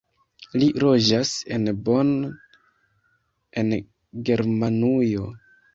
[0.61, 2.17] Li loĝas en Bonn
[3.65, 3.73] en
[4.33, 5.33] Germanujo.